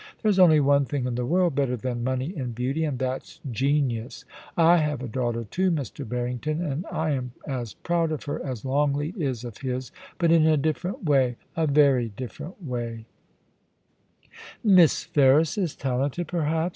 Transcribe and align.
There's 0.23 0.39
only 0.39 0.59
one 0.59 0.85
thing 0.85 1.05
in 1.05 1.13
the 1.13 1.27
world 1.27 1.53
better 1.53 1.77
than 1.77 2.03
money 2.03 2.33
and 2.35 2.55
beauty, 2.55 2.83
and 2.85 2.97
that's 2.97 3.39
genius. 3.51 4.25
I 4.57 4.77
have 4.77 5.03
a 5.03 5.07
daughter 5.07 5.43
too, 5.43 5.69
Mr. 5.69 6.09
Barrington, 6.09 6.59
and 6.59 6.87
I 6.91 7.11
am 7.11 7.33
as 7.47 7.75
proud 7.75 8.11
of 8.11 8.23
her 8.23 8.43
as 8.43 8.65
Longleat 8.65 9.15
is 9.15 9.43
of 9.43 9.59
his, 9.59 9.91
but 10.17 10.31
in 10.31 10.47
a 10.47 10.57
different 10.57 11.03
way— 11.03 11.35
a 11.55 11.67
very 11.67 12.09
different 12.09 12.63
way.* 12.65 13.05
28 13.05 13.05
POLICY 13.05 13.05
AND 14.31 14.37
PASSION. 14.63 14.75
* 14.75 14.75
Miss 14.75 15.03
Ferris 15.03 15.55
is 15.59 15.75
talented, 15.75 16.27
perhaps 16.27 16.69